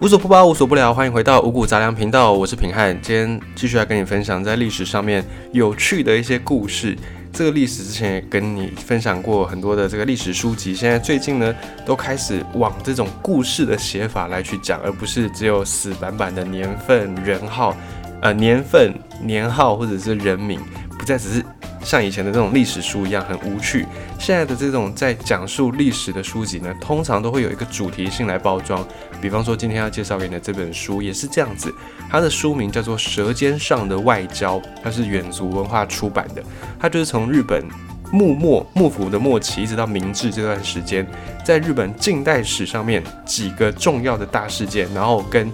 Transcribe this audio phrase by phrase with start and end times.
[0.00, 6.96] 无所不包，无所不聊，欢迎回到五谷杂粮频道，我是平汉，今天继续来跟你分享在历史上面有趣的一些故事。
[7.32, 11.54] 这个历史之前也跟你分享过很多的这个历史书籍，现在最近呢
[11.86, 17.74] 都开始往这种故事的写法来去讲，而不是只有死板板的年份、人号，
[18.20, 18.92] 呃，年份、
[19.22, 20.60] 年号或者是人名，
[20.98, 21.44] 不再只是。
[21.84, 23.86] 像以前的这种历史书一样很无趣，
[24.18, 28.84] 现在的这种在讲述历史的书籍呢，通常都会有一个主题性来包装。
[29.20, 31.72] 比方说今天要介绍给你的这本书也是这样子，
[32.10, 36.42] 它的书名叫做《舌尖上的外交》，它是远足文化出版的。
[36.80, 37.62] 它就是从日本
[38.10, 41.06] 幕末幕府的末期一直到明治这段时间，
[41.44, 45.52] 在日本近代史上面几个重要的大事件，然后跟。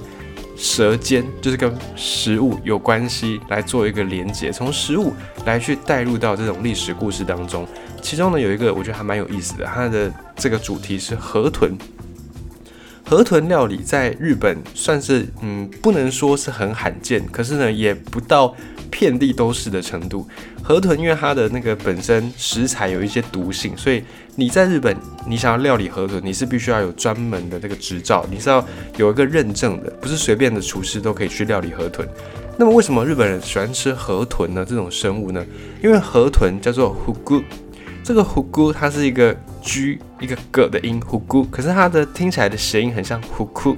[0.63, 5.11] 舌尖就是跟食物有关系，来做一个连接，从食物
[5.47, 7.67] 来去带入到这种历史故事当中。
[8.03, 11.73] 其中呢有一个我觉得还蛮有意思的，它的这个主题是河豚。
[13.11, 18.55] 河豚料理在日本算是嗯不能说是很罕见，可是呢也不到。
[18.89, 20.27] 遍地都是的程度，
[20.65, 24.02] 河豚因为它的那个本身食材有一些毒性，所以
[24.35, 24.97] 你在日本，
[25.29, 28.65] 你想要料理河豚，你是必须要有专门的这个执照，你是要
[28.97, 32.07] 有一个认证的，不是随便的厨师都可以去料理河豚。
[32.59, 34.67] 那么为什么日本人喜欢吃河豚呢？
[34.69, 35.47] 这种生物呢？
[35.85, 37.41] 因为河豚叫做虎姑，
[38.02, 43.76] 这个虎姑它是一个 g 一个 g 的音，虎姑，可是它的听起来的谐音很像虎姑，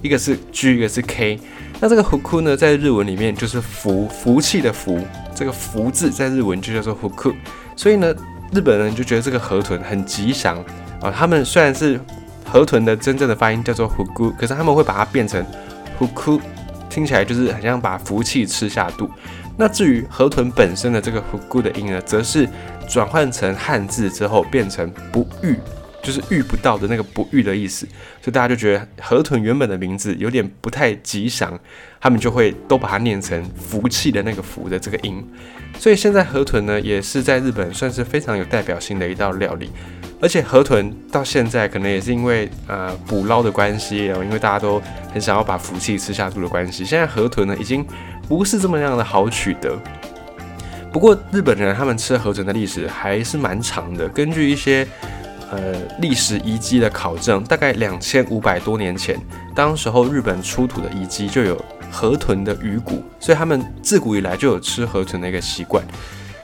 [0.00, 1.38] 一个是 g，一个是 k。
[1.78, 4.98] 那这个福库呢，在日文里面就是福福气的福，
[5.34, 7.34] 这个福字在日文就叫做福库，
[7.76, 8.14] 所以呢，
[8.50, 10.56] 日本人就觉得这个河豚很吉祥
[11.02, 11.10] 啊。
[11.10, 12.00] 他们虽然是
[12.46, 15.44] 河豚的真正的发音叫做虎姑，可是他们会把它变成
[15.98, 16.40] 福库，
[16.88, 19.10] 听起来就是很像把福气吃下肚。
[19.58, 22.48] 那至于河豚本身的这个虎姑的音呢，则是
[22.88, 25.56] 转换成汉字之后变成不遇。
[26.02, 27.84] 就是遇不到的那个不遇的意思，
[28.22, 31.58] 所以大家就觉得河豚原本的名字有点不太吉祥，
[32.00, 35.20] 他们就会都把它念成福气的那个福的这个音。
[35.80, 39.68] 所以现在河豚呢，也是在日本算是非常有代表性的一道料理。
[40.20, 44.80] 而且河豚到现在可能也是因为呃捕捞的关系，然后因为大家都
[45.12, 47.84] 很想要把福气吃下肚的关系，现在河豚呢已经
[48.28, 49.76] 不是这么样的好取得。
[50.92, 54.86] 不过日本人他们吃河豚的历史还是蛮长的，根据一些。
[55.48, 59.16] 呃，历史遗迹的考证，大概两千五百多年前，
[59.54, 61.56] 当时候日本出土的遗迹就有
[61.88, 65.84] 河豚的鱼骨，所以他们自古以来就有吃河豚的一个习惯。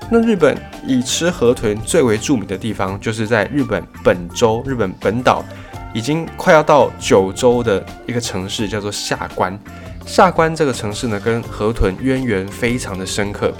[0.09, 5.45] 那日本以吃河豚最为著名的地方，就是在日本本州、日本本岛，
[5.93, 9.59] 已经快要到九州的一个城市，叫做下关。
[10.07, 13.53] 下关这个城市呢，跟河豚渊源非常的深刻。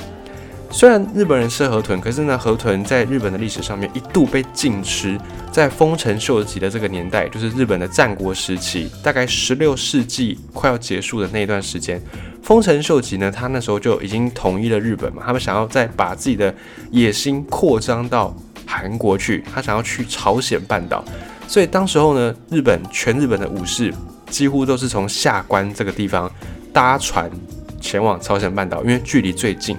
[0.73, 5.21] 虽然日本人吃河豚，可是呢，河豚在日本的历史上面一度被禁吃。
[5.53, 12.01] 在丰臣秀吉的这个年代，就是日本的战国时期，大概十六世纪快要结束的那一段时间，
[12.43, 16.53] 丰臣秀吉呢，他那时候就已经统一了日本嘛，他们想要再把自己的
[16.91, 18.35] 野心扩张到
[18.67, 21.05] 韩国去，他想要去朝鲜半岛，
[21.47, 23.93] 所以当时候呢，日本全日本的武士
[24.31, 26.29] 几乎都是从下关这个地方
[26.73, 27.31] 搭船
[27.79, 29.77] 前往朝鲜半岛，因为距离最近。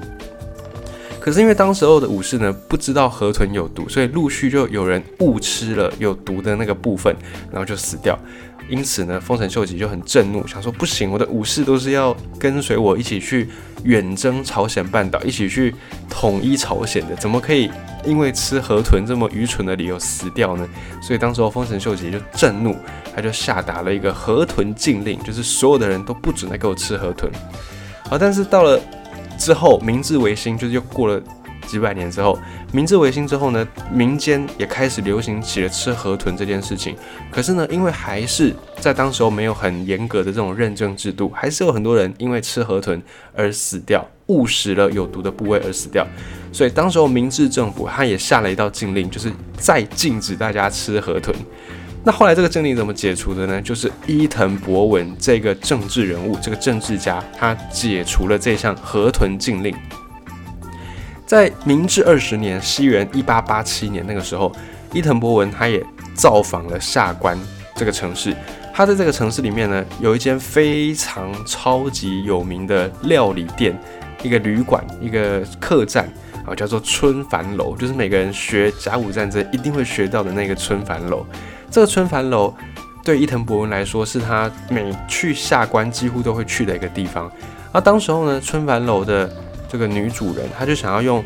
[1.24, 7.16] 可是因为当时候的武士呢不知道河豚有毒，所以陆续就有人误吃了有毒的那个部分，
[7.50, 8.20] 然后就死掉。
[8.68, 13.48] 因此呢，丰臣秀吉就很震怒，想说不行，我的武士都是要跟随我一起去
[13.86, 15.74] 远征朝鲜半岛，一起去
[16.10, 17.72] 统一朝鲜的，怎么可以
[18.04, 20.68] 因为吃河豚这么愚蠢的理由死掉呢？
[21.02, 22.76] 所以当时候丰臣秀吉就震怒，
[23.16, 27.32] 他就下达了一个河豚禁令，就是所有的人都不准再给我吃河豚。
[28.10, 28.78] 好，但是到了。
[29.38, 31.22] 之后，明治维新就是又过了
[31.68, 32.38] 几百年之后，
[32.72, 36.96] 明治维新之后呢，民间也开始流行起了吃河豚这件事情。
[37.32, 43.02] 可是呢，因为还是在当时候没有很严格的这种认证制度，还是有很多人因为吃河豚
[43.34, 46.06] 而死掉，误食了有毒的部位而死掉。
[46.52, 51.36] 所以当时候明治政府他也下了一道禁令，就是再禁止大家吃河豚。
[52.06, 53.62] 那后来这个禁令怎么解除的呢？
[53.62, 59.74] 就是伊藤博文这个政治人物，这个政治家，他解除了这项河豚禁令。
[61.26, 64.52] 在明治二十年（西元一八八七年）那个时候，
[64.92, 65.82] 伊藤博文他也
[66.14, 67.40] 造访了下关
[67.74, 68.36] 这个城市。
[68.74, 73.74] 他在这个城市里面呢，有一间非常超级有名的料理店，
[74.22, 76.12] 一个旅馆，一个客栈
[76.46, 81.26] 啊，叫做春帆楼，就是每个人学甲午战争一定会学到的那个春帆楼。
[81.74, 82.54] 这个春帆楼
[83.04, 87.32] 对伊藤博文来说，是他每去下关几乎都会去的一个地方。
[87.72, 89.28] 而当时候呢，春帆楼的
[89.68, 91.26] 这个女主人，她就想要用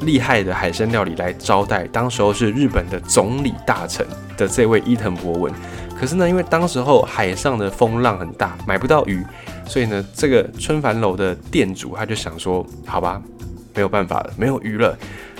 [0.00, 4.04] 厉害的海鲜料理来招待当时候是日本的总理大臣
[4.36, 5.52] 的这位伊藤博文。
[5.96, 9.24] 可是呢，因为当时候海上的风浪很大，买不到鱼，
[9.68, 13.22] 所以呢，这个春帆楼的店主他就想说，好吧，
[13.72, 14.98] 没有办法了，没有鱼了，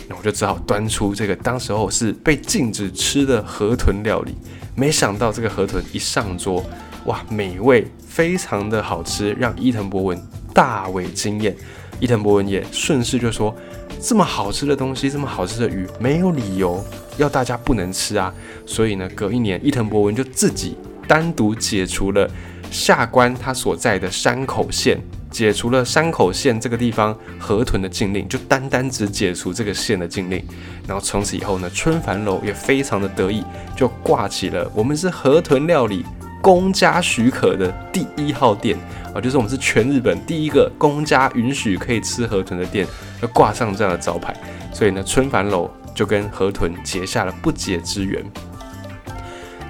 [0.08, 4.35] 那我就只好端出这个当时候是被禁止吃的河豚料理。
[4.75, 6.64] 没想到这个河豚一上桌，
[7.06, 10.20] 哇，美味非常的好吃，让伊藤博文
[10.53, 11.56] 大为惊艳。
[11.99, 13.55] 伊藤博文也顺势就说。
[13.99, 16.85] 这么好吃的东西，这么好吃的鱼，没有理由
[17.17, 18.32] 要大家不能吃啊！
[18.67, 20.76] 所以呢，隔一年，伊藤博文就自己
[21.08, 22.29] 单独解除了
[22.70, 25.00] 下关他所在的山口县，
[25.36, 30.42] 解除了山口县这个地方河豚的禁令，就单单只解除这个县的禁令。
[30.88, 33.44] 然后从此以后呢，春帆楼也非常的得意，
[33.76, 36.06] 就挂起了我们是河豚料理。
[36.40, 38.78] 公家许可的第一号店
[39.12, 42.86] 啊，就是我们是全日本第一个公家允许可以吃河豚的店，
[43.20, 44.34] 要挂上这样的招牌。
[44.72, 48.24] 所以呢，春帆楼就跟河豚结下了不解之缘。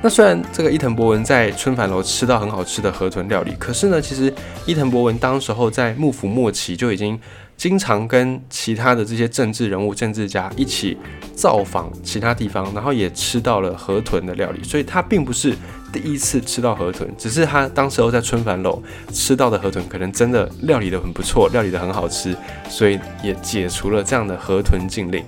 [0.03, 4.33] 那虽然这个伊藤博文在春帆楼吃到很好吃的河豚料理，可是呢，其实
[4.65, 7.19] 伊藤博文当时候在幕府末期就已经。
[7.57, 10.95] 经常跟其他的这些政治人物、政治家一起
[11.35, 15.57] 造访其他地方，然后也吃到了河豚的料理，所以他并不是
[15.91, 22.37] 第一次吃到河豚，只是他当时候在春帆楼吃到的河豚可能真的料理的很不错，料理的很好吃，
[22.69, 25.25] 所以也解除了这样的河豚禁令。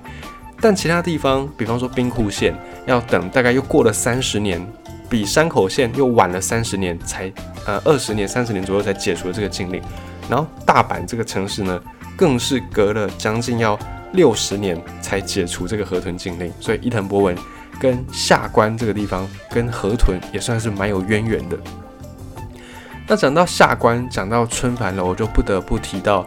[0.61, 2.55] 但其他地方，比方说兵库县，
[2.87, 4.65] 要等大概又过了三十年，
[5.09, 7.33] 比山口县又晚了三十年才，
[7.67, 9.83] 呃，二十年、三十年左右才解除了这个禁令。
[10.29, 11.81] 然后大阪这个城市呢？
[12.17, 13.79] 更是隔了将近要
[14.11, 17.39] 六十年才解除这个河豚禁令，所以伊藤博文
[17.79, 21.57] 跟下关这个地方跟河豚也算是蛮有渊源的。
[23.07, 26.27] 那讲到下关，讲到春帆楼，我就不得不提到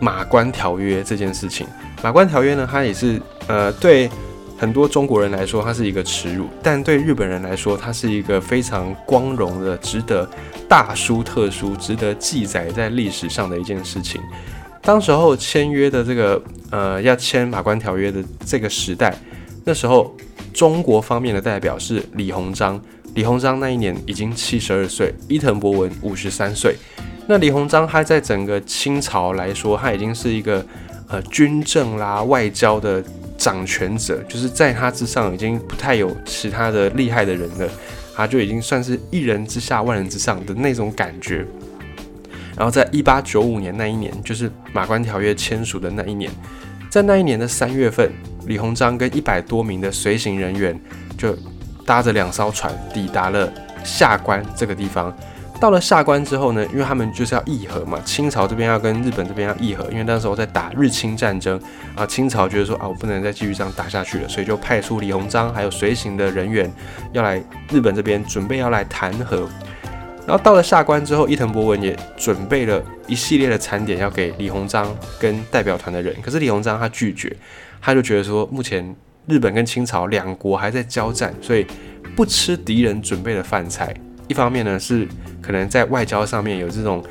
[0.00, 1.66] 马关条约这件事情。
[2.02, 4.08] 马关条约呢，它也是呃对
[4.58, 10.28] 很多中国人来说，它是一个耻辱；但对日本人来说，它是一个非常光荣的、值得
[10.68, 14.20] 大书特书、值得记载在历史上的一件事情。
[14.82, 16.40] 当时候签约的这个
[16.70, 19.14] 呃，要签马关条约的这个时代，
[19.64, 20.14] 那时候
[20.54, 22.80] 中国方面的代表是李鸿章。
[23.14, 26.76] 李鸿章那一年已经七十二岁，伊藤博文五十三岁。
[27.26, 30.64] 那李鸿章他在整个清朝来说，他已经是一个
[31.08, 33.02] 呃军政啦、外交的
[33.36, 37.68] 掌权者，就是在他之上已经不太有其他的厉害的人了，
[38.14, 41.46] 他就已经算是一人之下万人之上的那种感觉。
[42.56, 46.30] 然后在一八九五年那一年，就是马关条约签署的那一年，
[46.88, 48.10] 在那一年的三月份，
[48.46, 50.78] 李鸿章跟一百多名的随行人员
[51.18, 51.36] 就
[51.84, 53.52] 搭着两艘船抵达了
[53.84, 55.14] 下关这个地方。
[55.58, 61.60] 到了下关之后呢，因为他们就是要议和嘛，清朝这边要跟日本这边要议和，因为那时候在打日清战争
[61.94, 66.70] 啊，清朝觉得说啊，我不能再继续这样打下去了，所以就派出李鸿章还有随行的人员
[67.12, 69.48] 要来日本这边准备要来谈和。
[70.26, 76.14] 然后到了下关之后，伊藤博文也准备了一系列的餐点要给李鸿章跟代表团的人。
[76.20, 77.34] 可是李鸿章他拒绝，
[77.80, 78.94] 他就觉得说，目前
[79.26, 81.66] 日本跟清朝两国还在交战，所以
[82.14, 83.94] 不吃敌人准备的饭菜。
[84.28, 85.06] 一方面呢是
[85.40, 87.04] 可能在外交上面有这种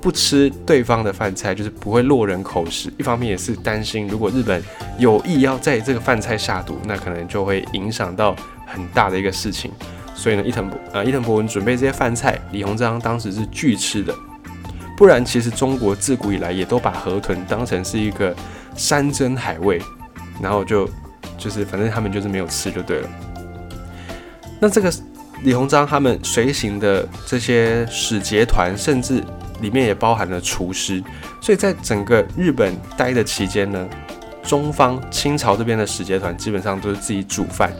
[0.00, 4.62] 不吃对方的饭菜，就是不会落人口实；一方面也是担心，如果日本
[4.98, 8.36] 有意要在这个饭菜下毒，那可能就会影响到
[8.66, 9.70] 很大的一个事情。
[10.14, 14.14] 所以呢，伊藤博呃伊藤博文准备这些饭菜，李鸿章当时是拒吃的。
[14.96, 18.34] 不然，其实中国自古以来也都把河豚当成是一个
[18.74, 19.78] 山珍海味，
[20.40, 20.88] 然后就
[21.36, 23.08] 就是反正他们就是没有吃就对了。
[24.58, 24.90] 那这个
[25.42, 29.22] 李鸿章他们随行的这些使节团，甚至
[29.60, 31.02] 里面也包含了厨师，
[31.40, 33.88] 所以在整个日本待的期间呢，
[34.42, 37.72] 中方清朝这边的使节团基本上都是自己煮饭。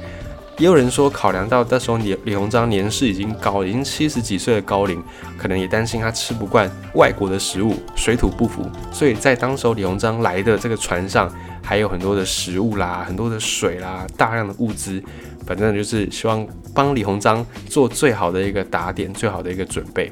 [0.58, 5.02] 也有人说，考量到那时候李李鸿章年事已经高，已经七十几岁的高龄，
[5.36, 11.30] 可能也担心他吃不惯外国的食物，水土不服，所以在当时候李鸿章来的这个船上，
[11.62, 15.02] 还有很多的食物啦，很多的水啦，大量的物资，
[15.46, 20.10] 反正就是希望帮李鸿章做最好的一个打点，最好的一个准备。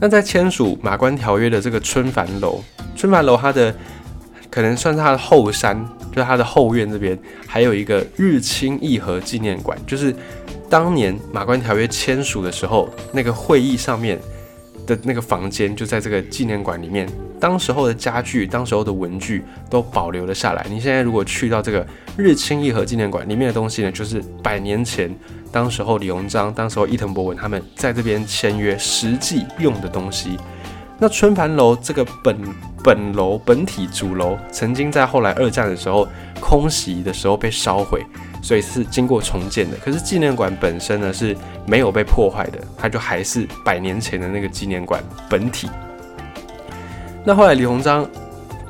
[0.00, 2.60] 那在签署马关条约的这个春帆楼，
[2.96, 3.74] 春帆楼它的
[4.50, 5.88] 可能算是它的后山。
[6.12, 10.12] 就它的后院这边还有一个日清议和纪念馆，就是
[10.68, 14.18] 当年马关条约签署的时候，那个会议上面
[14.86, 17.08] 的那个房间就在这个纪念馆里面。
[17.40, 20.66] 当时候的家具、当时候的文具都保留了下来。
[20.68, 25.10] 你现在如果去到这个日清议和纪念馆里面的东西呢，就是百年前
[25.50, 30.36] 当时候李鸿章、当时候伊藤博文他们在这边签约实际用的东西。
[30.98, 32.36] 那春盘楼这个本
[32.84, 36.06] 本楼本体主楼，曾经在后来二战的时候
[36.40, 38.04] 空袭的时候被烧毁，
[38.42, 39.76] 所以是经过重建的。
[39.78, 45.68] 可是纪念馆本身呢是没有被破坏的，它就还是百年前的那个纪念馆本体。
[47.24, 48.08] 那后来李鸿章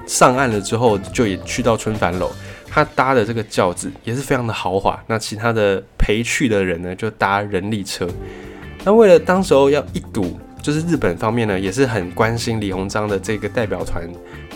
[0.06, 2.30] 上岸了之后，就也去到春帆楼，
[2.68, 5.00] 他搭的这个轿子也是非常的豪华。
[5.06, 8.08] 那其他的陪去的人呢，就搭人力车。
[8.84, 14.02] 那为了当时候要一睹，就是日本方面呢也是很关心李鸿章的这个代表团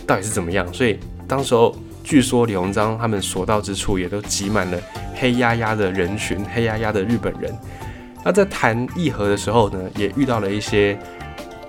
[0.07, 1.73] 到底是怎么样，所以当时候
[2.05, 4.79] 据说李鸿章他们所到之处也都挤满了
[5.17, 7.53] 黑压压的人群，黑压压的日本人。
[8.23, 10.97] 那在谈议和的时候呢，也遇到了一些。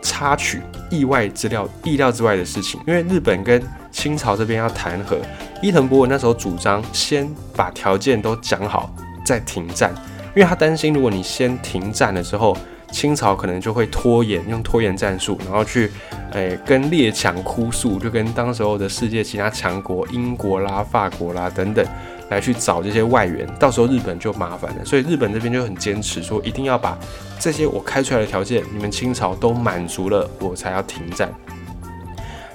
[0.08, 0.62] 插曲、
[0.92, 3.60] 意外资料、意料之外的事情，因为日本跟
[3.92, 5.18] 清朝这边要谈和，
[5.63, 8.94] 伊藤博文那时候主张先把条件都讲好
[9.25, 9.92] 再停战，
[10.36, 12.56] 因为他担心如果你先停战了之后，
[12.96, 15.92] 清朝可能就会拖延，用拖延战术，然后去
[16.32, 21.86] 诶跟列强哭诉，就跟当时候的世界其他强国英国啦、法国啦等等。
[22.28, 24.84] 来去找这些外援，到时候日本就麻烦了。
[24.84, 26.98] 所以日本这边就很坚持说，一定要把
[27.40, 31.32] 这些我开出来的条件，你们清朝都满足了，我才要停战。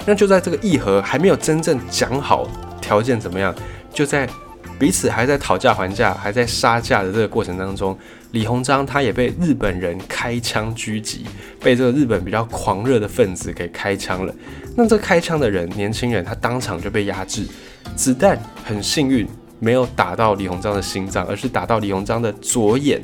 [0.05, 2.49] 那就在这个议和还没有真正讲好
[2.81, 3.55] 条件怎么样，
[3.93, 4.29] 就在
[4.81, 7.97] 彼此还在讨价还价、还在杀价的这个过程当中，
[8.31, 11.27] 李鸿章他也被日本人开枪狙击，
[11.63, 14.35] 被这个日本比较狂热的分子给开枪了。
[14.75, 17.47] 那这开枪的人，年轻人，他当场就被压制，
[17.95, 19.29] 子弹很幸运。
[19.63, 22.99] 没有打到李鸿章的心脏，而是打到李鸿章的左眼，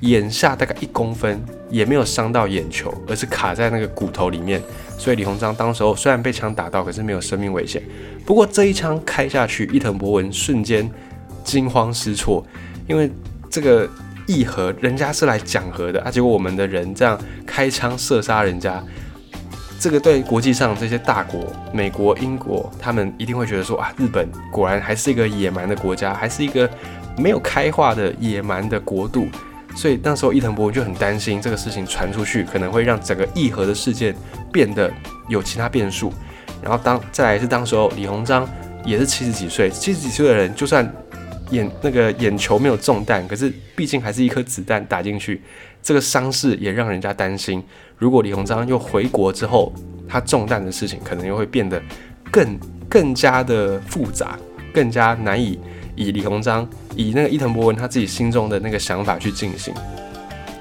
[0.00, 4.58] 眼下大概一公分，也没有伤到眼球，而是卡在那个骨头里面。
[4.96, 7.82] 所以李鸿章当时候虽然被枪打到，可是没有生命危险。
[8.24, 10.90] 不过这一枪开下去，伊藤博文瞬间
[11.48, 12.44] 惊慌失措，
[12.86, 13.10] 因为
[13.48, 13.88] 这个
[14.26, 18.84] 议和人家是来讲和的啊，结果我们的人这样开枪射杀人家。
[19.80, 21.40] 这个对国际上这些大国，
[21.72, 26.68] 美国、英国，他们一定会觉得说啊，日本果然还是一个野蛮的国家，还是一个
[27.16, 29.26] 没有开化的野蛮的国度。
[29.76, 34.14] 所以那时候伊藤博文就很担心这个事情传出去，可能会让整个议和的事件
[34.52, 34.92] 变得
[35.28, 36.12] 有其他变数。
[36.60, 38.46] 然后当再来是当时候李鸿章
[38.84, 40.92] 也是七十几岁，七十几岁的人就算
[41.50, 45.42] 眼那个眼球没有中弹，可是毕竟还是一颗子弹打进去，
[45.82, 47.62] 这个伤势也让人家担心。
[47.96, 49.72] 如果李鸿章又回国之后，
[50.08, 51.82] 他中弹的事情可能又会变得
[52.30, 54.38] 更更加的复杂，
[54.72, 55.58] 更加难以
[55.96, 59.74] 以李鸿章以那个伊藤博文他自己心中的那个想法去进行。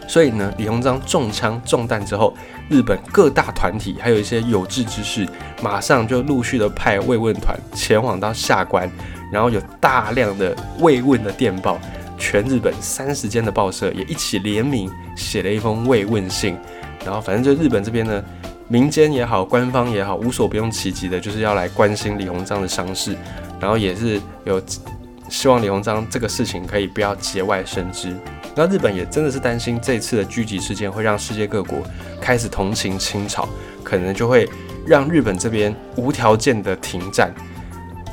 [0.09, 2.33] 所以呢，李鸿章中枪中弹之后，
[2.69, 5.27] 日本各大团体还有一些有志之士，
[5.61, 8.89] 马上就陆续的派慰问团前往到下关，
[9.31, 11.79] 然后有大量的慰问的电报，
[12.17, 16.57] 全日本三十间的报社也一起联名写了一封慰问信。
[17.05, 18.23] 然后反正就日本这边呢，
[18.67, 23.15] 民间也好，官方也好，无所不用其极的，就是要来关心李鸿章的伤势，
[23.59, 24.61] 然后也是有
[25.29, 28.15] 希望李鸿章这个事情可以不要节外生枝。
[28.55, 31.79] 那日本也真的是担心这次的狙击事件会让世界各国
[32.19, 33.47] 开始同情清朝，
[33.83, 34.49] 可能就会
[34.85, 37.31] 让日本这边无条件的停战。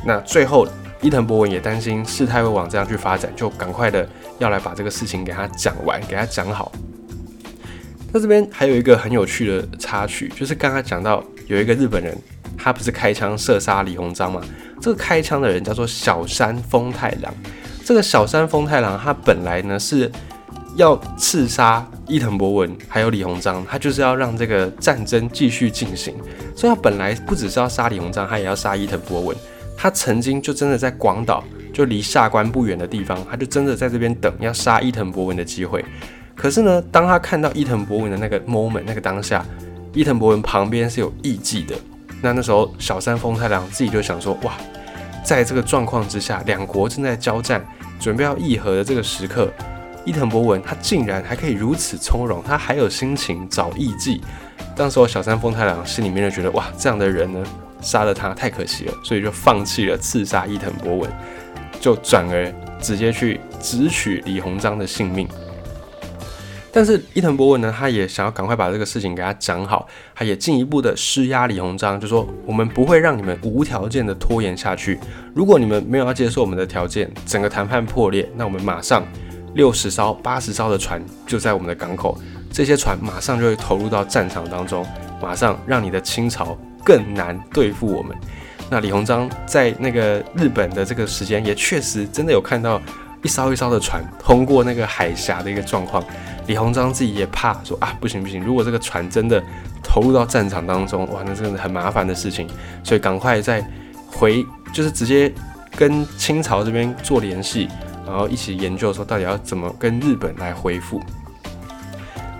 [0.05, 0.69] 那最后
[1.05, 4.09] 伊藤博文也担心事态会往这样去发展，就赶快的
[4.39, 6.73] 要来把这个事情给他讲完，给他讲好。
[8.11, 12.17] 那这边还有一个很有趣的插曲，就是刚刚讲到有一个日本人，
[12.57, 14.41] 他不是开枪射杀李鸿章吗？
[14.81, 17.35] 这个开枪的人叫做小山丰太郎。
[17.85, 20.11] 这个小山丰太郎他本来呢是
[20.77, 26.15] 要刺杀伊藤博文还有李鸿章，他就是要让这个战争继续进行。
[26.57, 29.37] 所以他本来不只是要杀李鸿章，他也要杀伊藤博文。
[29.77, 35.85] 他曾经就真的在广岛，就离下关不远的地方，他就真的在这边等要杀伊藤博文的机会。
[36.35, 39.45] 可是呢，当他看到伊藤博文的那个 moment，那个当下，
[39.93, 41.75] 伊藤博文旁边是有艺妓的。
[42.23, 44.55] 那那时候，小山丰太郎自己就想说：哇，
[45.23, 47.65] 在这个状况之下，两国正在交战，
[48.01, 49.53] 准备要议和的这个时刻，
[50.05, 54.21] 伊藤博文他竟然还可以如此从容，他还有心情找艺妓。
[54.75, 57.45] 当时候，小山丰太郎心里面就觉得：哇，这样的人呢，
[57.85, 61.13] 杀了他太可惜了，所以就放弃了刺杀伊藤博文，
[61.79, 65.29] 就转而直接去直取李鸿章的性命。
[66.73, 74.99] 但是伊藤博文呢，他也想要赶快把这个事情给他讲好，他也进一步的施压李鸿章，就说我们不会让你们无条件的拖延下去。
[75.33, 79.07] 如果你们没有要接受我们的条件，整个谈判破裂，那我们马上
[79.55, 82.19] 六十艘、八十艘的船就在我们的港口，
[82.51, 84.85] 这些船马上就会投入到战场当中，
[85.23, 88.17] 马上让你的清朝更难对付我们。
[88.71, 92.81] 那李鸿章在那个日本的这个时间，也确实真的有看到
[93.23, 96.03] 一艘一艘的船通过那个海峡的一个状况。
[96.47, 99.43] 李鸿章自己也怕说啊，不行不行，如果这个船真的
[99.83, 102.49] 投入到战场当中，哇，那真的很麻烦的事情，
[102.83, 103.67] 所以赶快再
[104.07, 105.33] 回，就是直接
[105.77, 107.69] 跟清朝这边做联系，
[108.07, 111.01] 然后一起研究说到底要怎么跟日本来恢复。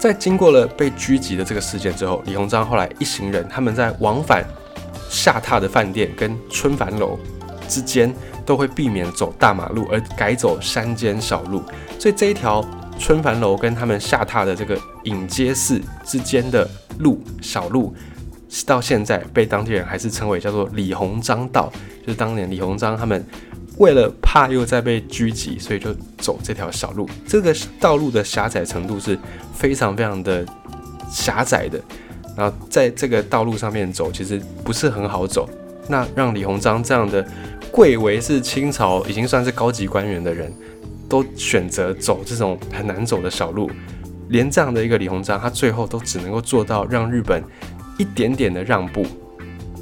[0.05, 4.45] 在经过了被狙击的这个事件之后，李鸿章后来一行人他们在往返
[5.09, 7.19] 下榻的饭店跟春帆楼
[7.67, 11.63] 之间，都会避免走大马路，而改走山间小路。
[11.99, 12.63] 所以这一条
[12.99, 16.69] 春帆楼跟他们下榻的这个隐街寺之间的
[16.99, 17.97] 路小路，
[18.67, 21.73] 到现在被当地人还是称为叫做李鸿章道，
[22.07, 23.25] 就是当年李鸿章他们。
[23.79, 27.09] 为了怕又再被狙击，所以就走这条小路。
[27.27, 29.19] 这个道路的狭窄程度是
[29.53, 30.47] 非常非常的
[31.11, 31.81] 狭窄的，
[32.37, 35.49] 然后在这个道路上面走，其实不是很好走。
[35.89, 37.27] 那让李鸿章这样的
[37.73, 40.53] 贵为是清朝已经算是高级官员的人，
[41.09, 43.69] 都选择走这种很难走的小路，
[44.29, 47.43] 连这样的一个李鸿章，他最后都只能够做到让日本
[47.99, 49.05] 一点点的让步，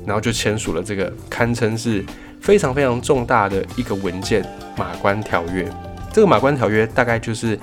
[0.07, 2.03] 然后就签署了这个堪称是。
[2.43, 4.43] 非常非常重大的一个文件
[4.77, 5.63] 《马关条约》。
[6.13, 7.59] 这个《马关条约》大概就是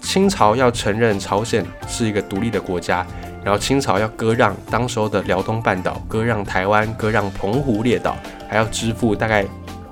[0.00, 3.04] 清朝要承认朝鲜是一个独立的国家，
[3.44, 8.16] 然后清朝要割让当时候的辽东半岛、割让台湾、割让澎湖列岛，
[8.48, 9.44] 还要支付大概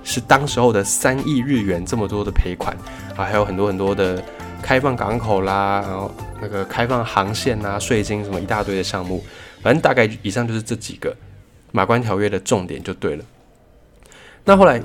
[0.05, 2.75] 是当时候的三亿日元这么多的赔款
[3.17, 4.23] 啊，还有很多很多的
[4.63, 9.23] 开放港口啦，然后那个开放航线啊、税金什么一大堆的项目，
[9.63, 11.11] 反正大概以上就是这几个
[11.73, 13.25] 《马关条约》的重点就对了。
[14.45, 14.81] 那后来，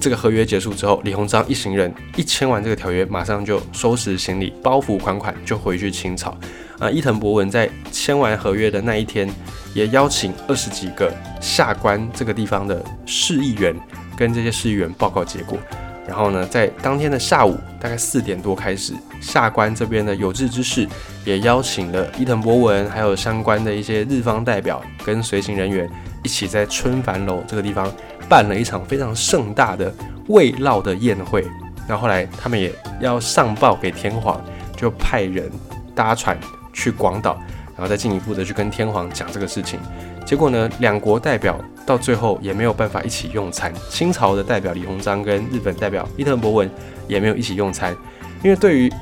[0.00, 6.36] 这个合约结束之后，李鸿章一行人一签完这个条约，马上就收拾行李，包袱款款就回去清朝。
[6.78, 9.28] 啊，伊藤博文在签完合约的那一天，
[9.74, 13.74] 也邀请二十几个下关这个地方的市议员，
[14.16, 15.58] 跟这些市议员报告结果。
[16.06, 20.88] 然后呢，在当天的下午，大概四点多开始，下关这边的有志之士
[21.24, 25.90] 也邀请了伊藤博文，还有相关的一些日方代表跟随行人员，
[26.22, 27.92] 一起在春帆楼这个地方。
[28.28, 29.92] 办了一场非常盛大的
[30.28, 31.42] 慰劳的宴会，
[31.88, 34.38] 然后后来他们也要上报给天皇，
[34.76, 35.50] 就派人
[35.94, 36.38] 搭船
[36.72, 37.38] 去广岛，
[37.74, 39.80] 然后再进一步的去跟天皇讲这个事情。
[40.26, 43.72] 结果呢，两国代表到最后也没有办法一起用餐。
[43.88, 46.70] 清朝的代表李鸿章跟日本代表伊藤博文
[47.06, 47.96] 也没有一起用餐，
[48.42, 48.92] 因为对于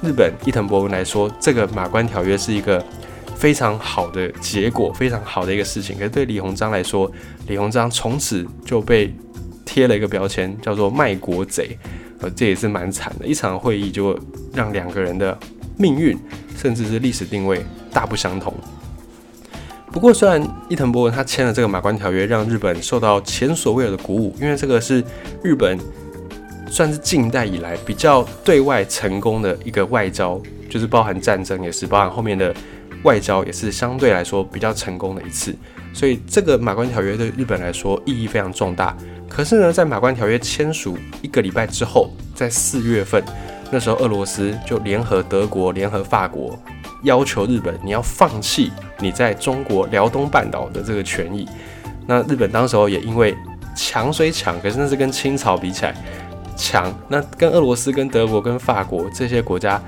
[0.00, 2.82] 日本伊藤博文来说，这个马关条约是一个。
[3.40, 5.96] 非常好的结果，非常好的一个事情。
[5.96, 7.10] 可是对李鸿章来说，
[7.48, 9.10] 李鸿章从此就被
[9.64, 11.74] 贴了一个标签，叫做卖国贼。
[12.20, 13.26] 呃，这也是蛮惨的。
[13.26, 14.14] 一场会议就
[14.52, 15.36] 让两个人的
[15.78, 16.14] 命运，
[16.54, 18.52] 甚至是历史定位大不相同。
[19.90, 25.02] 不过，虽然伊藤博文他签了这个马关条约，让日本受到前所未有的鼓舞，因为这个是
[25.42, 25.78] 日本
[26.68, 32.54] 算是近代以来比较对外成功的一个外交，就是包含战争，也是包含后面的。
[33.02, 35.54] 外交也是相对来说比较成功的一次，
[35.92, 38.96] 所以这个马关条约对日本来说意义非常重大。
[39.28, 43.22] 可是呢，在马关条约签署一个礼拜之后，在四月份，
[43.70, 46.58] 那时候俄罗斯就联合德国、联合法国，
[47.04, 51.48] 要求日本你要放弃你在中国辽东半岛的这个权益。
[52.06, 53.36] 那日本当时候也因为
[53.76, 55.94] 强虽强，可是那是跟清朝比起来
[56.56, 59.80] 强，那跟俄罗斯、跟德国、跟法国这些国家。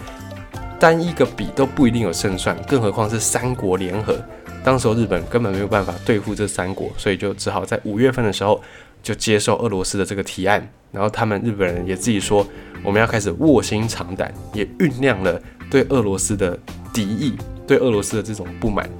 [0.83, 4.21] 单一个比都不一定有胜算，更何况是三国联合。
[4.64, 8.61] 当时候日本根本没有办法对付这三国，所以就只好在五月份的时候
[9.01, 10.68] 就接受俄罗斯的这个提案。
[10.90, 12.45] 然后他们日本人也自己说，
[12.83, 15.40] 我们要开始卧薪尝胆，也酝酿了
[15.71, 16.59] 对俄罗斯的
[16.92, 18.90] 敌意，对俄罗斯的这种不满。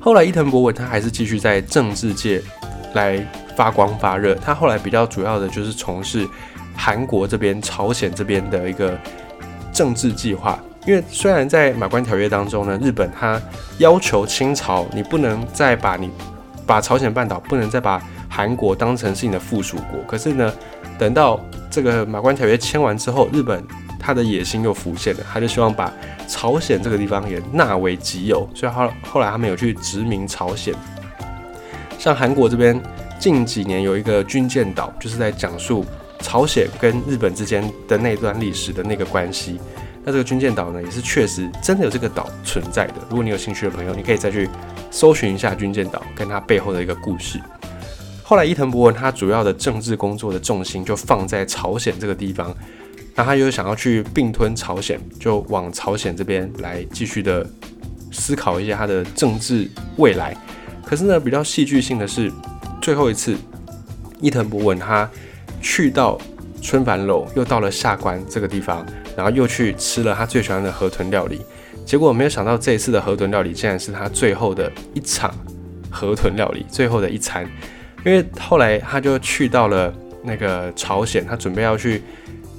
[0.00, 2.42] 后来伊藤博文他还是继续在政治界
[2.94, 4.34] 来发光发热。
[4.34, 6.28] 他后来比较主要的就是从事
[6.76, 8.98] 韩国这边、朝鲜这边的一个。
[9.74, 13.38] 政治计划，因为虽然在马关条约当中呢，日本它
[13.78, 16.08] 要求清朝，你不能再把你
[16.64, 20.00] 把朝鲜半岛不能再把韩国当成是你的附属国。
[20.06, 20.50] 可是呢，
[20.96, 23.62] 等到这个马关条约签完之后，日本
[23.98, 25.92] 他的野心又浮现了，他就希望把
[26.28, 28.48] 朝鲜这个地方也纳为己有。
[28.54, 30.72] 所以后后来他们有去殖民朝鲜。
[31.98, 32.80] 像韩国这边
[33.18, 35.84] 近几年有一个军舰岛，就是在讲述。
[36.24, 39.60] 朝鲜跟日本之间的那段历史的那个关系，
[40.02, 42.94] 那这个军舰岛呢，也是确实真的有这个岛存在的。
[43.10, 44.48] 如果你有兴趣的朋友，你可以再去
[44.90, 47.38] 搜寻一下军舰岛跟它背后的一个故事。
[48.22, 52.56] 后来伊藤博文他主要的政治工作的重心就放在朝鲜这个地方，
[53.14, 57.46] 那他又想要去并吞朝鲜，就往朝鲜这边来继续的
[58.10, 60.34] 思考一下他的政治未来。
[60.86, 62.32] 可是呢，比较戏剧性的是，
[62.80, 63.36] 最后一次
[64.20, 65.08] 伊藤博文他。
[65.64, 66.18] 去到
[66.60, 68.84] 春帆楼，又到了下关这个地方，
[69.16, 71.40] 然后又去吃了他最喜欢的河豚料理。
[71.86, 75.34] 结果没有想到，这一次的河豚料理竟然是他最后的一场
[75.90, 77.48] 河豚料理，最后的一餐。
[78.04, 79.90] 因为后来他就去到了
[80.22, 82.02] 那个朝鲜，他准备要去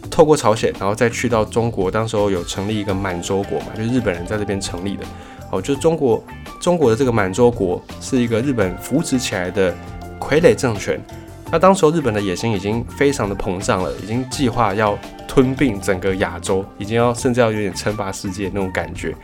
[0.09, 1.91] 透过朝鲜，然后再去到中国。
[1.91, 5.05] 当时候有成立一个满洲国嘛，就是日本人在这边成立的。
[5.51, 6.23] 哦，就是中国
[6.59, 9.71] 中国的这个满洲国是一个日本扶持起来的
[10.19, 10.99] 傀儡政权。
[11.51, 19.15] 那当时候日本的野心已经非常的膨胀了，已经计划要吞并整个亚洲，已经要甚至要有点称霸世界那种感觉。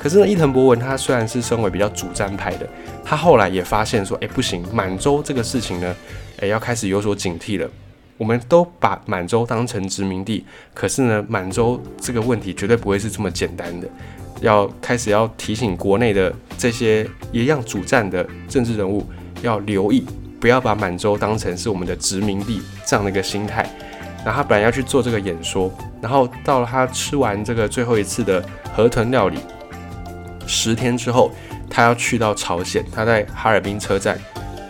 [0.00, 2.68] 可是呢，伊藤博文他虽然是身为比较主战派的，
[3.04, 5.96] 他后来也发现说，哎，不行，满洲这个事情呢，
[6.40, 7.68] 哎，要开始有所警惕了。
[8.16, 13.88] 我们都把满洲当成殖民地，可是呢，满洲这个问题绝对不会是这么简单的。
[14.40, 19.04] 要开始要提醒国内的这些一样主战的政治人物
[19.42, 20.04] 要留意，
[20.40, 23.68] 不要把满洲当成是我们的殖民地这样的一个心态。
[24.24, 29.38] 然后他本来要去做这个演说，然后到了他吃完这个最后一次的河豚料理。
[30.46, 31.30] 十天之后，
[31.70, 32.84] 他要去到朝鲜。
[32.92, 34.18] 他在哈尔滨车站，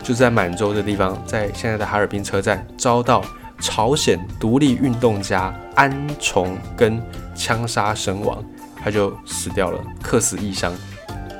[0.02, 3.24] 就在满洲的地方，在现在的哈尔滨车站遭到
[3.60, 7.00] 朝鲜独立运动家安重根
[7.34, 8.44] 枪杀身亡，
[8.82, 10.72] 他就死掉了，客死异乡。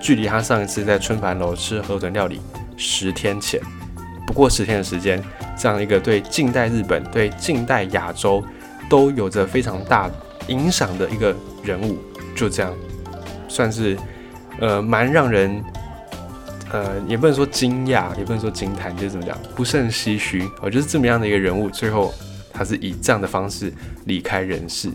[0.01, 2.41] 距离他上一次在春帆楼吃河豚料理
[2.77, 3.61] 十天前，
[4.29, 5.21] 不过十天的时间，
[5.57, 8.45] 这样一个对近代日本、对近代亚洲
[8.89, 10.09] 都有着非常大
[10.49, 11.97] 影响的一个人物，
[12.37, 12.73] 就这样
[13.49, 13.97] 算是。
[14.61, 15.63] 呃，蛮让人，
[16.73, 20.51] 呃，也不能说惊讶，也不能说惊叹，就是怎么讲，不甚唏嘘。
[20.61, 22.13] 我就是这么样的一个人物，最后
[22.53, 23.73] 他是以这样的方式
[24.07, 24.91] 离开人世。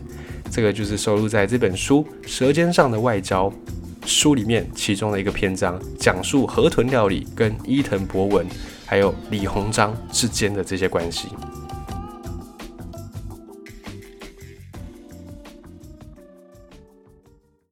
[0.51, 3.49] 这个就是收录在这本书《舌尖上的外交》
[4.05, 8.45] 书里面其中的一个篇章，讲述河豚料理跟伊藤博文
[8.85, 11.29] 还有李鸿章之间的这些关系。